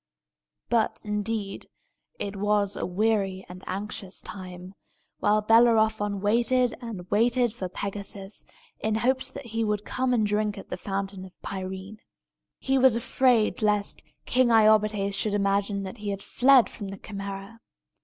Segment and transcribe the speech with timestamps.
[0.67, 1.67] But, indeed,
[2.17, 4.73] it was a weary and anxious time,
[5.19, 8.43] while Bellerophon waited and waited for Pegasus,
[8.79, 11.99] in hopes that he would come and drink at the Fountain of Pirene.
[12.57, 17.59] He was afraid lest King Iobates should imagine that he had fled from the Chimæra.